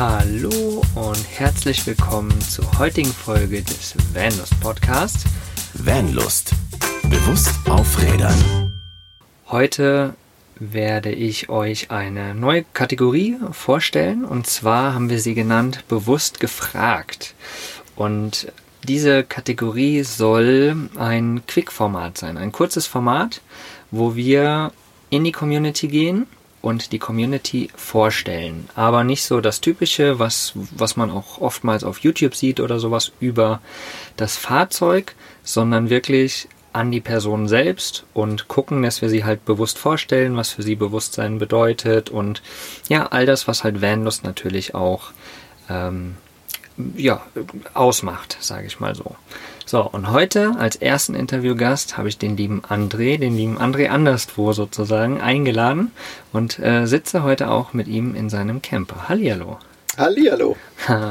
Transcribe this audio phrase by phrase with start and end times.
[0.00, 5.26] Hallo und herzlich willkommen zur heutigen Folge des Vanlust Podcast.
[5.74, 6.52] Vanlust.
[7.02, 8.72] Bewusst auf Rädern.
[9.48, 10.14] Heute
[10.58, 17.34] werde ich euch eine neue Kategorie vorstellen und zwar haben wir sie genannt Bewusst gefragt.
[17.94, 18.50] Und
[18.84, 23.42] diese Kategorie soll ein Quick-Format sein, ein kurzes Format,
[23.90, 24.72] wo wir
[25.10, 26.26] in die Community gehen
[26.62, 28.68] und die Community vorstellen.
[28.74, 33.12] Aber nicht so das Typische, was, was man auch oftmals auf YouTube sieht oder sowas
[33.20, 33.60] über
[34.16, 39.78] das Fahrzeug, sondern wirklich an die Person selbst und gucken, dass wir sie halt bewusst
[39.78, 42.42] vorstellen, was für sie Bewusstsein bedeutet und
[42.88, 45.10] ja, all das, was halt Vanlust natürlich auch
[45.68, 46.16] ähm,
[46.96, 47.22] ja,
[47.74, 49.16] ausmacht, sage ich mal so.
[49.66, 54.52] So, und heute als ersten Interviewgast habe ich den lieben André, den lieben André Anderswo
[54.52, 55.92] sozusagen, eingeladen
[56.32, 59.08] und äh, sitze heute auch mit ihm in seinem Camper.
[59.08, 59.58] Hallihallo.
[59.96, 60.56] Hallihallo.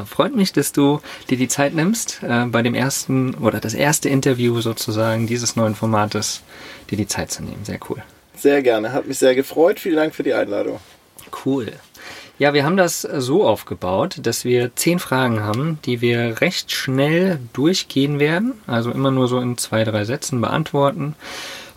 [0.06, 1.00] Freut mich, dass du
[1.30, 5.76] dir die Zeit nimmst, äh, bei dem ersten oder das erste Interview sozusagen dieses neuen
[5.76, 6.42] Formates,
[6.90, 7.64] dir die Zeit zu nehmen.
[7.64, 8.04] Sehr cool.
[8.36, 9.80] Sehr gerne, hat mich sehr gefreut.
[9.80, 10.80] Vielen Dank für die Einladung.
[11.46, 11.72] Cool.
[12.40, 17.38] Ja, wir haben das so aufgebaut, dass wir zehn Fragen haben, die wir recht schnell
[17.52, 18.54] durchgehen werden.
[18.66, 21.16] Also immer nur so in zwei, drei Sätzen beantworten.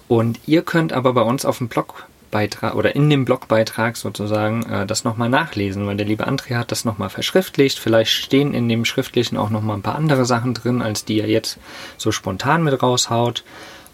[0.06, 4.62] Und ihr könnt aber bei uns auf dem Blog Beitrag oder in dem Blogbeitrag sozusagen
[4.64, 7.78] äh, das nochmal nachlesen, weil der liebe André hat das nochmal verschriftlicht.
[7.78, 11.28] Vielleicht stehen in dem Schriftlichen auch nochmal ein paar andere Sachen drin, als die er
[11.28, 11.58] jetzt
[11.98, 13.44] so spontan mit raushaut.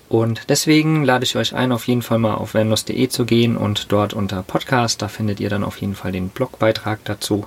[0.08, 3.92] Und deswegen lade ich euch ein, auf jeden Fall mal auf venus.de zu gehen und
[3.92, 7.46] dort unter Podcast, da findet ihr dann auf jeden Fall den Blogbeitrag dazu.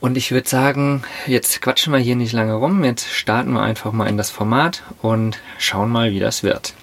[0.00, 3.92] Und ich würde sagen, jetzt quatschen wir hier nicht lange rum, jetzt starten wir einfach
[3.92, 6.74] mal in das Format und schauen mal, wie das wird.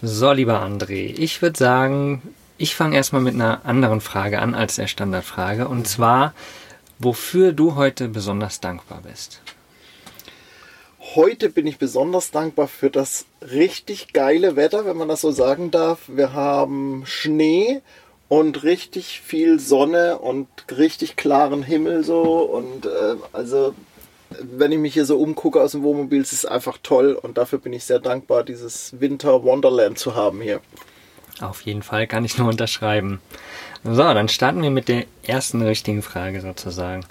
[0.00, 2.22] So, lieber André, ich würde sagen,
[2.58, 5.66] ich fange erstmal mit einer anderen Frage an als der Standardfrage.
[5.66, 6.34] Und zwar,
[6.98, 9.40] wofür du heute besonders dankbar bist.
[11.14, 15.70] Heute bin ich besonders dankbar für das richtig geile Wetter, wenn man das so sagen
[15.70, 16.00] darf.
[16.08, 17.82] Wir haben Schnee
[18.28, 22.22] und richtig viel Sonne und richtig klaren Himmel so.
[22.42, 23.74] Und äh, also
[24.40, 27.60] wenn ich mich hier so umgucke aus dem Wohnmobil, ist es einfach toll und dafür
[27.60, 30.60] bin ich sehr dankbar, dieses Winter Wonderland zu haben hier.
[31.40, 33.20] Auf jeden Fall kann ich nur unterschreiben.
[33.84, 37.04] So, dann starten wir mit der ersten richtigen Frage sozusagen.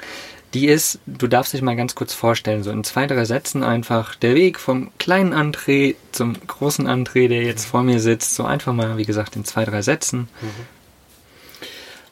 [0.54, 4.16] Die ist, du darfst dich mal ganz kurz vorstellen, so in zwei, drei Sätzen einfach
[4.16, 8.74] der Weg vom kleinen André zum großen André, der jetzt vor mir sitzt, so einfach
[8.74, 10.30] mal, wie gesagt, in zwei, drei Sätzen.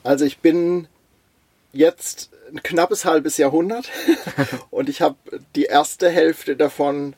[0.03, 0.88] Also ich bin
[1.72, 3.90] jetzt ein knappes halbes Jahrhundert
[4.72, 5.16] und ich habe
[5.56, 7.13] die erste Hälfte davon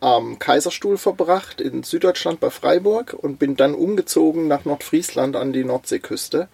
[0.00, 5.64] am Kaiserstuhl verbracht in Süddeutschland bei Freiburg und bin dann umgezogen nach Nordfriesland an die
[5.64, 6.48] Nordseeküste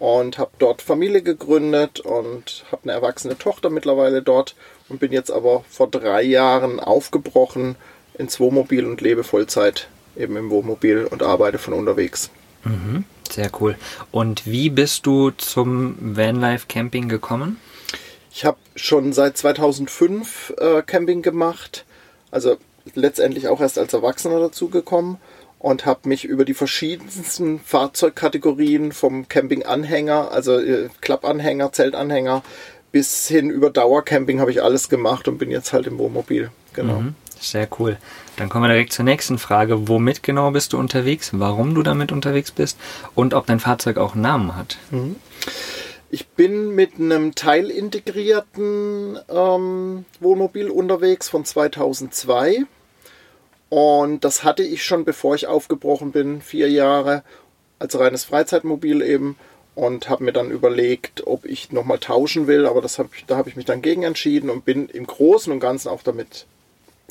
[0.00, 4.56] und habe dort Familie gegründet und habe eine erwachsene Tochter mittlerweile dort
[4.88, 7.76] und bin jetzt aber vor drei Jahren aufgebrochen
[8.14, 12.30] ins Wohnmobil und lebe Vollzeit eben im Wohnmobil und arbeite von unterwegs.
[12.64, 13.04] Mhm.
[13.30, 13.76] Sehr cool.
[14.10, 17.60] Und wie bist du zum Vanlife Camping gekommen?
[18.32, 21.84] Ich habe schon seit 2005 äh, Camping gemacht,
[22.30, 22.56] also
[22.94, 25.18] letztendlich auch erst als Erwachsener dazugekommen
[25.60, 32.42] und habe mich über die verschiedensten Fahrzeugkategorien vom Campinganhänger, also äh, Klappanhänger, Zeltanhänger
[32.92, 36.50] bis hin über Dauercamping habe ich alles gemacht und bin jetzt halt im Wohnmobil.
[36.74, 37.00] Genau.
[37.00, 37.14] Mhm.
[37.40, 37.96] Sehr cool.
[38.36, 39.88] Dann kommen wir direkt zur nächsten Frage.
[39.88, 41.30] Womit genau bist du unterwegs?
[41.32, 42.78] Warum du damit unterwegs bist?
[43.14, 44.78] Und ob dein Fahrzeug auch einen Namen hat?
[44.90, 45.16] Mhm.
[46.10, 52.64] Ich bin mit einem teilintegrierten ähm, Wohnmobil unterwegs von 2002.
[53.70, 57.22] Und das hatte ich schon, bevor ich aufgebrochen bin, vier Jahre,
[57.78, 59.36] als reines Freizeitmobil eben.
[59.76, 62.66] Und habe mir dann überlegt, ob ich nochmal tauschen will.
[62.66, 65.50] Aber das hab ich, da habe ich mich dann gegen entschieden und bin im Großen
[65.50, 66.44] und Ganzen auch damit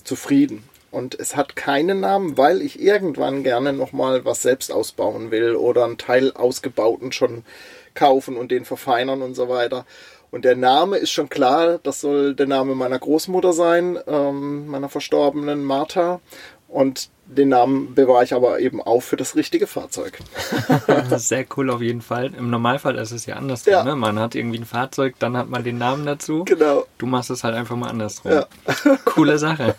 [0.04, 0.64] zufrieden.
[0.92, 5.86] Und es hat keinen Namen, weil ich irgendwann gerne nochmal was selbst ausbauen will oder
[5.86, 7.44] einen Teil ausgebauten schon
[7.94, 9.86] kaufen und den verfeinern und so weiter.
[10.32, 14.90] Und der Name ist schon klar, das soll der Name meiner Großmutter sein, ähm, meiner
[14.90, 16.22] verstorbenen Martha.
[16.70, 20.20] Und den Namen bewahre ich aber eben auch für das richtige Fahrzeug.
[20.88, 22.32] das ist sehr cool auf jeden Fall.
[22.36, 23.74] Im Normalfall ist es ja andersrum.
[23.74, 23.84] Ja.
[23.84, 23.96] Ne?
[23.96, 26.44] Man hat irgendwie ein Fahrzeug, dann hat man den Namen dazu.
[26.46, 26.86] Genau.
[26.98, 28.32] Du machst es halt einfach mal andersrum.
[28.32, 28.48] Ja.
[29.06, 29.76] Coole Sache.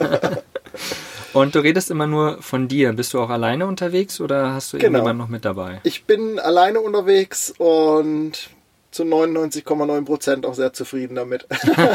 [1.33, 2.93] Und du redest immer nur von dir.
[2.93, 4.87] Bist du auch alleine unterwegs oder hast du genau.
[4.87, 5.81] irgendjemanden noch mit dabei?
[5.85, 8.51] Ich bin alleine unterwegs und
[8.91, 11.47] zu 99,9 Prozent auch sehr zufrieden damit.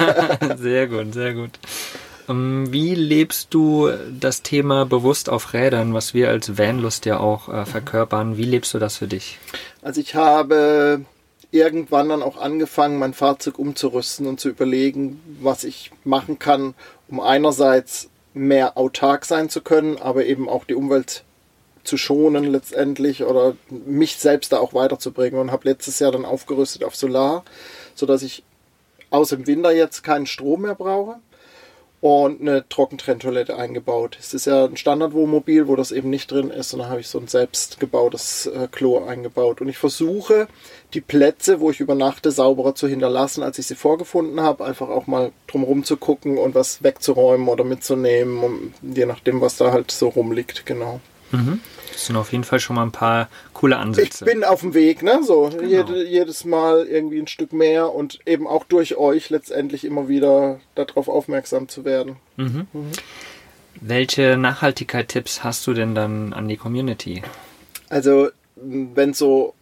[0.57, 1.51] sehr gut, sehr gut.
[2.30, 3.89] Ähm, wie lebst du
[4.19, 8.38] das Thema bewusst auf Rädern, was wir als Vanlust ja auch äh, verkörpern?
[8.38, 9.39] Wie lebst du das für dich?
[9.81, 11.06] Also ich habe
[11.51, 16.74] irgendwann dann auch angefangen, mein Fahrzeug umzurüsten und zu überlegen, was ich machen kann,
[17.07, 21.24] um einerseits mehr autark sein zu können, aber eben auch die Umwelt
[21.83, 26.83] zu schonen letztendlich oder mich selbst da auch weiterzubringen und habe letztes Jahr dann aufgerüstet
[26.83, 27.45] auf Solar,
[27.94, 28.44] sodass ich
[29.12, 31.19] aus dem Winter jetzt keinen Strom mehr brauche
[32.06, 34.16] und eine Trockentrenntoilette eingebaut.
[34.19, 37.07] Es ist ja ein Standardwohnmobil, wo das eben nicht drin ist und da habe ich
[37.07, 40.48] so ein selbstgebautes äh, Klo eingebaut und ich versuche
[40.94, 45.07] die Plätze, wo ich übernachte, sauberer zu hinterlassen, als ich sie vorgefunden habe, einfach auch
[45.07, 49.90] mal drumherum zu gucken und was wegzuräumen oder mitzunehmen, um, je nachdem, was da halt
[49.90, 51.00] so rumliegt, genau.
[51.37, 51.59] Mhm.
[51.91, 54.25] Das sind auf jeden Fall schon mal ein paar coole Ansätze.
[54.25, 55.21] Ich bin auf dem Weg, ne?
[55.23, 55.63] So, genau.
[55.63, 60.59] jede, jedes Mal irgendwie ein Stück mehr und eben auch durch euch letztendlich immer wieder
[60.75, 62.17] darauf aufmerksam zu werden.
[62.35, 62.67] Mhm.
[62.73, 62.91] Mhm.
[63.79, 67.23] Welche Nachhaltigkeit-Tipps hast du denn dann an die Community?
[67.89, 69.53] Also, wenn es so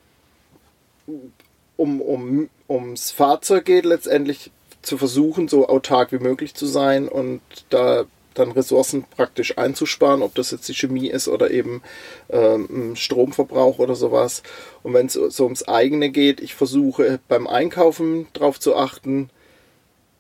[1.78, 7.42] um, um, ums Fahrzeug geht, letztendlich zu versuchen, so autark wie möglich zu sein und
[7.70, 11.82] da dann Ressourcen praktisch einzusparen, ob das jetzt die Chemie ist oder eben
[12.30, 14.44] ähm, Stromverbrauch oder sowas.
[14.84, 19.30] Und wenn es so ums eigene geht, ich versuche beim Einkaufen darauf zu achten,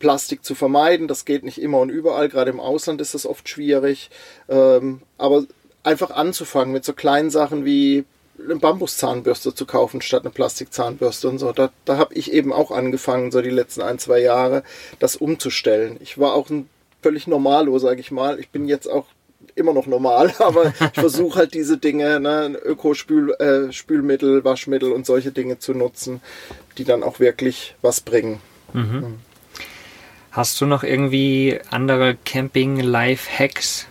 [0.03, 1.07] Plastik zu vermeiden.
[1.07, 4.09] Das geht nicht immer und überall, gerade im Ausland ist das oft schwierig.
[4.49, 5.45] Ähm, aber
[5.83, 8.03] einfach anzufangen mit so kleinen Sachen wie
[8.43, 11.53] eine Bambuszahnbürste zu kaufen statt eine Plastikzahnbürste und so.
[11.53, 14.63] Da, da habe ich eben auch angefangen, so die letzten ein, zwei Jahre,
[14.99, 15.97] das umzustellen.
[16.01, 16.67] Ich war auch ein
[17.03, 18.39] völlig normalo, sage ich mal.
[18.39, 19.05] Ich bin jetzt auch
[19.55, 25.31] immer noch normal, aber ich versuche halt diese Dinge, ne, Ökospülmittel, äh, Waschmittel und solche
[25.31, 26.21] Dinge zu nutzen,
[26.77, 28.39] die dann auch wirklich was bringen.
[28.73, 28.81] Mhm.
[28.81, 29.19] Mhm.
[30.31, 33.85] Hast du noch irgendwie andere Camping-Life-Hacks,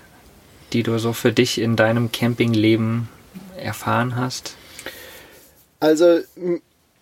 [0.73, 3.09] die du so für dich in deinem Campingleben
[3.57, 4.57] erfahren hast?
[5.79, 6.21] Also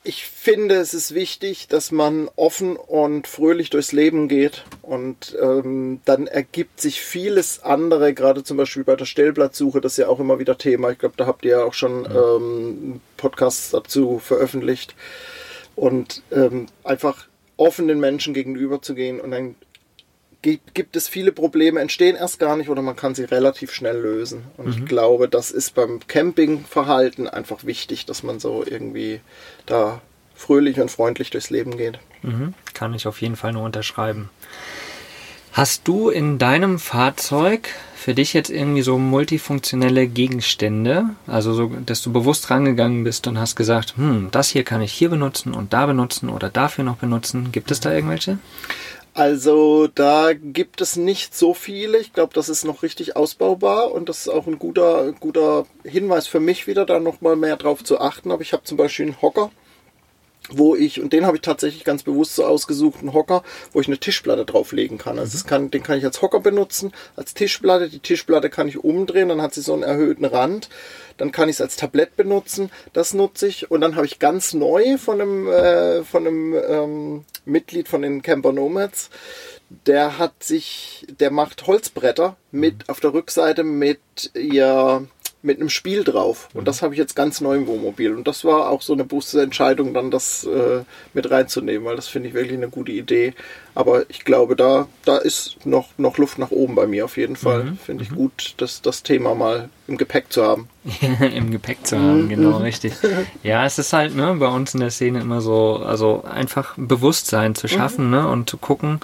[0.03, 6.01] ich finde, es ist wichtig, dass man offen und fröhlich durchs Leben geht und ähm,
[6.07, 10.19] dann ergibt sich vieles andere, gerade zum Beispiel bei der Stellplatzsuche, das ist ja auch
[10.19, 10.91] immer wieder Thema.
[10.91, 14.95] Ich glaube, da habt ihr ja auch schon ähm, Podcasts dazu veröffentlicht
[15.77, 19.55] und ähm, einfach offen den Menschen gegenüber zu gehen und dann
[20.43, 23.99] gibt, gibt es viele Probleme, entstehen erst gar nicht oder man kann sie relativ schnell
[23.99, 24.45] lösen.
[24.57, 24.73] Und mhm.
[24.73, 29.21] ich glaube, das ist beim Campingverhalten einfach wichtig, dass man so irgendwie
[29.67, 30.01] da
[30.35, 31.99] fröhlich und freundlich durchs Leben geht.
[32.23, 32.55] Mhm.
[32.75, 34.31] Kann ich auf jeden Fall nur unterschreiben.
[35.53, 37.69] Hast du in deinem Fahrzeug
[38.01, 43.39] für dich jetzt irgendwie so multifunktionelle Gegenstände, also so, dass du bewusst rangegangen bist und
[43.39, 46.97] hast gesagt, hm, das hier kann ich hier benutzen und da benutzen oder dafür noch
[46.97, 47.53] benutzen.
[47.53, 48.39] Gibt es da irgendwelche?
[49.13, 51.99] Also da gibt es nicht so viele.
[51.99, 56.27] Ich glaube, das ist noch richtig ausbaubar und das ist auch ein guter, guter Hinweis
[56.27, 58.31] für mich wieder, da nochmal mehr drauf zu achten.
[58.31, 59.51] Aber ich habe zum Beispiel einen Hocker,
[60.59, 63.43] wo ich, und den habe ich tatsächlich ganz bewusst so ausgesucht, einen Hocker,
[63.73, 65.19] wo ich eine Tischplatte drauflegen kann.
[65.19, 67.89] Also das kann, den kann ich als Hocker benutzen, als Tischplatte.
[67.89, 70.69] Die Tischplatte kann ich umdrehen, dann hat sie so einen erhöhten Rand.
[71.17, 73.71] Dann kann ich es als Tablett benutzen, das nutze ich.
[73.71, 78.23] Und dann habe ich ganz neu von einem, äh, von einem ähm, Mitglied von den
[78.23, 79.11] Camper Nomads,
[79.87, 84.01] der hat sich, der macht Holzbretter mit auf der Rückseite mit
[84.35, 85.07] ihr
[85.43, 86.49] mit einem Spiel drauf.
[86.53, 88.15] Und das habe ich jetzt ganz neu im Wohnmobil.
[88.15, 90.83] Und das war auch so eine bewusste Entscheidung, dann das äh,
[91.15, 93.33] mit reinzunehmen, weil das finde ich wirklich eine gute Idee.
[93.75, 97.37] Aber ich glaube, da, da ist noch, noch Luft nach oben bei mir auf jeden
[97.37, 97.65] Fall.
[97.65, 97.79] Mhm.
[97.79, 98.17] Finde ich mhm.
[98.17, 100.69] gut, das, das Thema mal im Gepäck zu haben.
[101.35, 102.65] Im Gepäck zu haben, genau, mhm.
[102.65, 102.95] richtig.
[103.43, 107.55] Ja, es ist halt ne, bei uns in der Szene immer so, also einfach Bewusstsein
[107.55, 108.11] zu schaffen mhm.
[108.11, 109.01] ne, und zu gucken,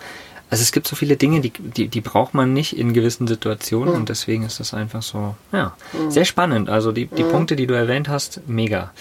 [0.49, 3.91] also es gibt so viele Dinge, die, die, die braucht man nicht in gewissen Situationen
[3.91, 4.01] mhm.
[4.01, 6.11] und deswegen ist das einfach so, ja, mhm.
[6.11, 6.69] sehr spannend.
[6.69, 7.31] Also die, die mhm.
[7.31, 8.93] Punkte, die du erwähnt hast, mega.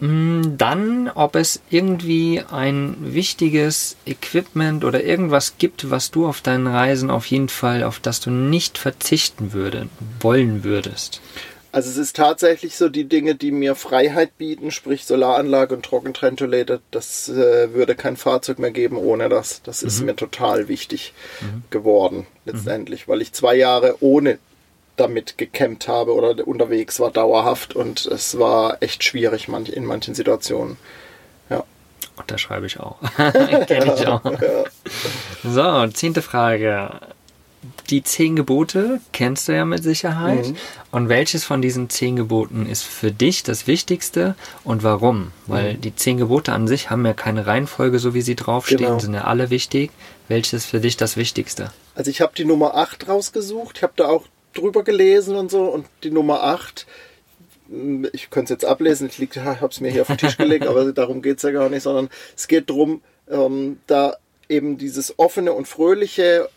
[0.00, 6.66] Mm, dann, ob es irgendwie ein wichtiges Equipment oder irgendwas gibt, was du auf deinen
[6.66, 9.88] Reisen auf jeden Fall, auf das du nicht verzichten würde,
[10.20, 11.20] wollen würdest.
[11.74, 16.80] Also es ist tatsächlich so die Dinge, die mir Freiheit bieten, sprich Solaranlage und Trockentrenntoilette,
[16.92, 19.60] das äh, würde kein Fahrzeug mehr geben ohne das.
[19.64, 19.88] Das mhm.
[19.88, 21.64] ist mir total wichtig mhm.
[21.70, 23.10] geworden letztendlich, mhm.
[23.10, 24.38] weil ich zwei Jahre ohne
[24.94, 30.76] damit gekämmt habe oder unterwegs war dauerhaft und es war echt schwierig in manchen Situationen.
[31.50, 31.64] Ja.
[32.14, 33.00] Unterschreibe ich auch.
[33.16, 34.24] Kenne ich auch.
[34.24, 34.64] Ja.
[35.42, 37.00] So, zehnte Frage
[37.90, 40.48] die zehn Gebote kennst du ja mit Sicherheit.
[40.48, 40.56] Mhm.
[40.90, 45.32] Und welches von diesen zehn Geboten ist für dich das Wichtigste und warum?
[45.46, 45.80] Weil mhm.
[45.80, 48.98] die zehn Gebote an sich haben ja keine Reihenfolge, so wie sie draufstehen, genau.
[48.98, 49.90] sind ja alle wichtig.
[50.28, 51.72] Welches ist für dich das Wichtigste?
[51.94, 53.78] Also ich habe die Nummer 8 rausgesucht.
[53.78, 55.64] Ich habe da auch drüber gelesen und so.
[55.64, 56.86] Und die Nummer 8
[58.12, 60.92] ich könnte es jetzt ablesen, ich habe es mir hier auf den Tisch gelegt, aber
[60.92, 64.16] darum geht es ja gar nicht, sondern es geht darum, ähm, da
[64.48, 66.48] eben dieses offene und fröhliche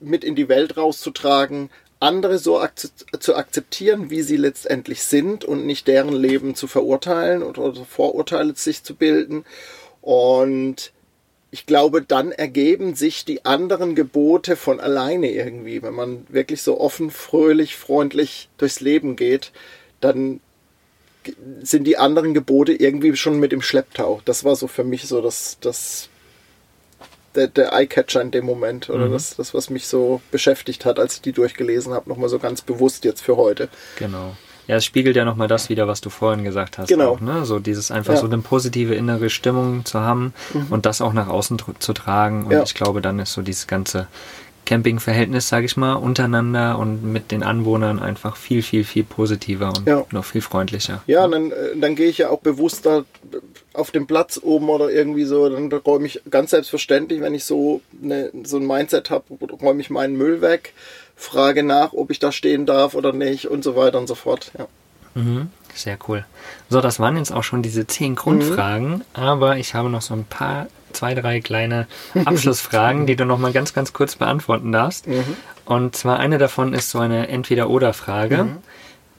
[0.00, 1.70] mit in die Welt rauszutragen,
[2.00, 2.60] andere so
[3.20, 8.82] zu akzeptieren, wie sie letztendlich sind und nicht deren Leben zu verurteilen oder Vorurteile sich
[8.82, 9.44] zu bilden.
[10.00, 10.92] Und
[11.52, 15.82] ich glaube, dann ergeben sich die anderen Gebote von alleine irgendwie.
[15.82, 19.52] Wenn man wirklich so offen, fröhlich, freundlich durchs Leben geht,
[20.00, 20.40] dann
[21.62, 24.20] sind die anderen Gebote irgendwie schon mit im Schlepptau.
[24.24, 26.08] Das war so für mich so das, das
[27.34, 29.12] der, der Eyecatcher in dem Moment oder mhm.
[29.12, 32.62] das, das, was mich so beschäftigt hat, als ich die durchgelesen habe, nochmal so ganz
[32.62, 33.68] bewusst jetzt für heute.
[33.98, 34.36] Genau.
[34.68, 36.88] Ja, es spiegelt ja nochmal das wieder, was du vorhin gesagt hast.
[36.88, 37.10] Genau.
[37.10, 37.44] Auch, ne?
[37.44, 38.20] So dieses einfach ja.
[38.20, 40.66] so eine positive innere Stimmung zu haben mhm.
[40.70, 42.44] und das auch nach außen zu tragen.
[42.44, 42.62] Und ja.
[42.62, 44.06] ich glaube, dann ist so dieses ganze
[44.72, 49.86] Campingverhältnis, sage ich mal, untereinander und mit den Anwohnern einfach viel, viel, viel positiver und
[49.86, 50.06] ja.
[50.12, 51.02] noch viel freundlicher.
[51.06, 53.04] Ja, dann, äh, dann gehe ich ja auch bewusster
[53.74, 57.82] auf dem Platz oben oder irgendwie so, dann räume ich ganz selbstverständlich, wenn ich so,
[58.02, 59.24] eine, so ein Mindset habe,
[59.60, 60.72] räume ich meinen Müll weg,
[61.16, 64.52] frage nach, ob ich da stehen darf oder nicht und so weiter und so fort.
[64.58, 64.68] Ja.
[65.14, 66.24] Mhm, sehr cool.
[66.70, 69.02] So, das waren jetzt auch schon diese zehn Grundfragen, mhm.
[69.12, 71.86] aber ich habe noch so ein paar zwei, drei kleine
[72.24, 75.06] Abschlussfragen, die du noch mal ganz, ganz kurz beantworten darfst.
[75.06, 75.36] Mhm.
[75.64, 78.44] Und zwar eine davon ist so eine Entweder-Oder-Frage.
[78.44, 78.58] Mhm.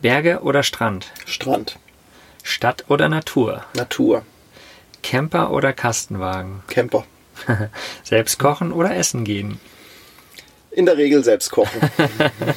[0.01, 1.11] Berge oder Strand?
[1.25, 1.77] Strand.
[2.43, 3.63] Stadt oder Natur?
[3.75, 4.23] Natur.
[5.01, 6.61] Camper oder Kastenwagen?
[6.67, 7.05] Camper.
[8.03, 9.59] selbst kochen oder essen gehen?
[10.71, 11.79] In der Regel selbst kochen.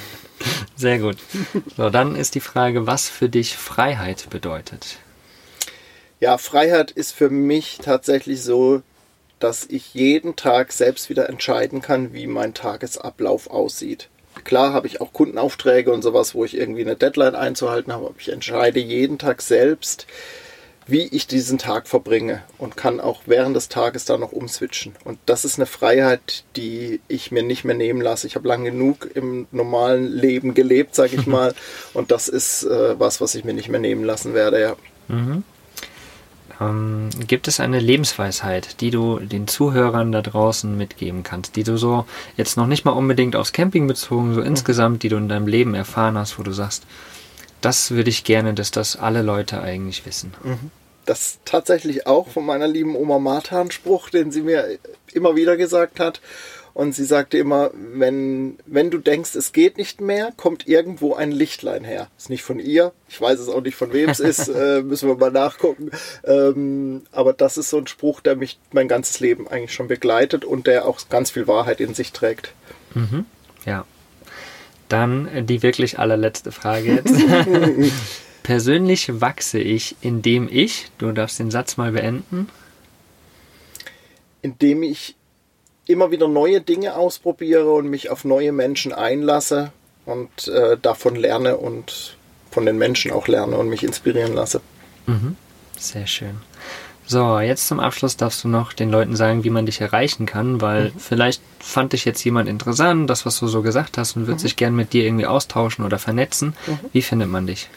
[0.76, 1.18] Sehr gut.
[1.76, 4.98] So, dann ist die Frage, was für dich Freiheit bedeutet.
[6.20, 8.82] Ja, Freiheit ist für mich tatsächlich so
[9.38, 14.08] dass ich jeden Tag selbst wieder entscheiden kann, wie mein Tagesablauf aussieht.
[14.44, 18.14] Klar habe ich auch Kundenaufträge und sowas, wo ich irgendwie eine Deadline einzuhalten habe, aber
[18.18, 20.06] ich entscheide jeden Tag selbst,
[20.86, 24.94] wie ich diesen Tag verbringe und kann auch während des Tages da noch umswitchen.
[25.04, 28.26] Und das ist eine Freiheit, die ich mir nicht mehr nehmen lasse.
[28.28, 31.54] Ich habe lange genug im normalen Leben gelebt, sage ich mal.
[31.92, 34.76] und das ist äh, was, was ich mir nicht mehr nehmen lassen werde, ja.
[35.08, 35.42] Mhm.
[36.60, 41.76] Ähm, gibt es eine Lebensweisheit, die du den Zuhörern da draußen mitgeben kannst, die du
[41.76, 44.46] so jetzt noch nicht mal unbedingt aufs Camping bezogen, so mhm.
[44.46, 46.84] insgesamt, die du in deinem Leben erfahren hast, wo du sagst,
[47.60, 50.34] das würde ich gerne, dass das alle Leute eigentlich wissen.
[50.42, 50.70] Mhm.
[51.04, 54.78] Das tatsächlich auch von meiner lieben Oma Martha ein Spruch, den sie mir
[55.12, 56.20] immer wieder gesagt hat.
[56.76, 61.32] Und sie sagte immer, wenn, wenn du denkst, es geht nicht mehr, kommt irgendwo ein
[61.32, 62.08] Lichtlein her.
[62.18, 62.92] Ist nicht von ihr.
[63.08, 64.48] Ich weiß es auch nicht, von wem es ist.
[64.54, 65.90] äh, müssen wir mal nachgucken.
[66.22, 70.44] Ähm, aber das ist so ein Spruch, der mich mein ganzes Leben eigentlich schon begleitet
[70.44, 72.52] und der auch ganz viel Wahrheit in sich trägt.
[72.92, 73.24] Mhm.
[73.64, 73.86] Ja.
[74.90, 77.14] Dann die wirklich allerletzte Frage jetzt.
[78.42, 82.50] Persönlich wachse ich, indem ich, du darfst den Satz mal beenden.
[84.42, 85.16] Indem ich
[85.86, 89.72] immer wieder neue Dinge ausprobiere und mich auf neue Menschen einlasse
[90.04, 92.16] und äh, davon lerne und
[92.50, 94.60] von den Menschen auch lerne und mich inspirieren lasse.
[95.06, 95.36] Mhm.
[95.78, 96.40] Sehr schön.
[97.08, 100.60] So, jetzt zum Abschluss darfst du noch den Leuten sagen, wie man dich erreichen kann,
[100.60, 100.98] weil mhm.
[100.98, 104.38] vielleicht fand dich jetzt jemand interessant, das, was du so gesagt hast, und würde mhm.
[104.38, 106.54] sich gern mit dir irgendwie austauschen oder vernetzen.
[106.66, 106.78] Mhm.
[106.92, 107.68] Wie findet man dich?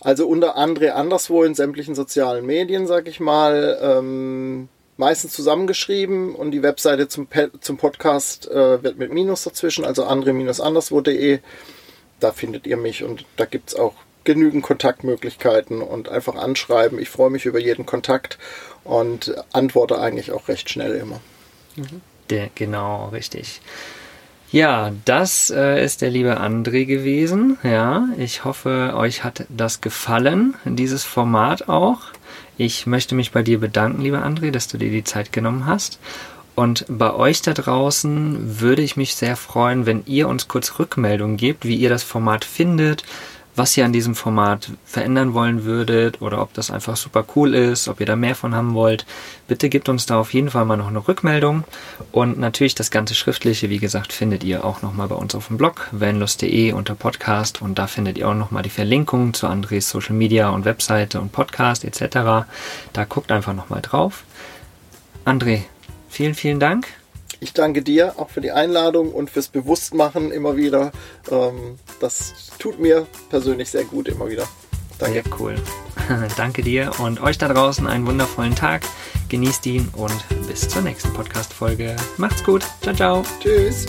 [0.00, 3.78] Also unter anderem anderswo in sämtlichen sozialen Medien, sag ich mal.
[3.80, 7.28] Ähm, meistens zusammengeschrieben und die Webseite zum,
[7.60, 11.40] zum Podcast äh, wird mit Minus dazwischen, also andre-anderswo.de.
[12.20, 13.94] Da findet ihr mich und da gibt es auch
[14.24, 16.98] genügend Kontaktmöglichkeiten und einfach anschreiben.
[16.98, 18.38] Ich freue mich über jeden Kontakt
[18.84, 21.20] und antworte eigentlich auch recht schnell immer.
[21.76, 22.00] Mhm.
[22.30, 23.60] Der, genau, richtig.
[24.52, 27.58] Ja, das äh, ist der liebe André gewesen.
[27.62, 32.00] Ja, ich hoffe, euch hat das gefallen, dieses Format auch.
[32.58, 35.98] Ich möchte mich bei dir bedanken, lieber André, dass du dir die Zeit genommen hast.
[36.54, 41.38] Und bei euch da draußen würde ich mich sehr freuen, wenn ihr uns kurz Rückmeldungen
[41.38, 43.04] gebt, wie ihr das Format findet,
[43.54, 47.88] was ihr an diesem Format verändern wollen würdet oder ob das einfach super cool ist,
[47.88, 49.04] ob ihr da mehr von haben wollt.
[49.46, 51.64] Bitte gebt uns da auf jeden Fall mal noch eine Rückmeldung.
[52.12, 55.58] Und natürlich das ganze Schriftliche, wie gesagt, findet ihr auch nochmal bei uns auf dem
[55.58, 60.14] Blog vanlust.de unter Podcast und da findet ihr auch nochmal die Verlinkungen zu Andres Social
[60.14, 62.46] Media und Webseite und Podcast etc.
[62.92, 64.24] Da guckt einfach nochmal drauf.
[65.24, 65.62] André,
[66.08, 66.86] vielen, vielen Dank.
[67.42, 70.92] Ich danke dir auch für die Einladung und fürs Bewusstmachen immer wieder.
[71.28, 74.48] Ähm, das tut mir persönlich sehr gut immer wieder.
[74.98, 75.22] Danke.
[75.22, 75.54] Sehr cool.
[76.36, 78.82] danke dir und euch da draußen einen wundervollen Tag.
[79.28, 80.12] Genießt ihn und
[80.46, 81.96] bis zur nächsten Podcast-Folge.
[82.18, 82.64] Macht's gut.
[82.82, 83.22] Ciao, ciao.
[83.40, 83.86] Tschüss.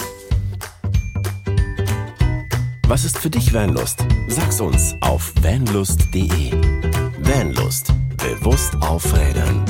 [2.88, 4.06] Was ist für dich Vanlust?
[4.28, 6.52] Sag's uns auf vanlust.de.
[7.20, 7.94] Vanlust.
[8.18, 9.66] Bewusst aufrädern.